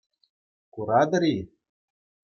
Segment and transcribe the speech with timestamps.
[0.73, 1.37] Куратӑр-и?